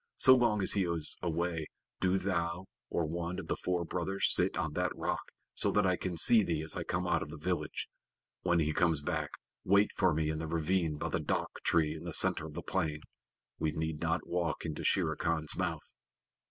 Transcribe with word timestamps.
"So 0.15 0.33
long 0.35 0.63
as 0.63 0.71
he 0.71 0.83
is 0.83 1.15
away 1.21 1.67
do 1.99 2.17
thou 2.17 2.65
or 2.89 3.05
one 3.05 3.37
of 3.37 3.45
the 3.45 3.55
four 3.55 3.85
brothers 3.85 4.33
sit 4.33 4.57
on 4.57 4.73
that 4.73 4.95
rock, 4.97 5.21
so 5.53 5.69
that 5.73 5.85
I 5.85 5.95
can 5.95 6.17
see 6.17 6.41
thee 6.41 6.63
as 6.63 6.75
I 6.75 6.81
come 6.83 7.05
out 7.05 7.21
of 7.21 7.29
the 7.29 7.37
village. 7.37 7.87
When 8.41 8.59
he 8.59 8.73
comes 8.73 8.99
back 8.99 9.29
wait 9.63 9.91
for 9.95 10.11
me 10.11 10.31
in 10.31 10.39
the 10.39 10.47
ravine 10.47 10.97
by 10.97 11.09
the 11.09 11.19
dhak 11.19 11.53
tree 11.63 11.93
in 11.93 12.03
the 12.03 12.13
center 12.13 12.47
of 12.47 12.55
the 12.55 12.63
plain. 12.63 13.01
We 13.59 13.73
need 13.73 13.99
not 14.01 14.25
walk 14.25 14.65
into 14.65 14.83
Shere 14.83 15.15
Khan's 15.15 15.55
mouth." 15.55 15.93